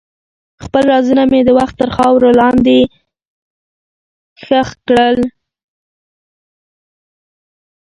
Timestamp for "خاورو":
1.95-2.29